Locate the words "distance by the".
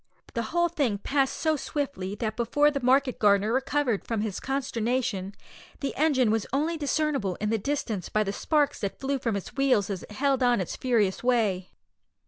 7.59-8.33